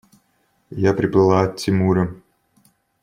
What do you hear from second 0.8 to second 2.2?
Я приплыла от Тимура.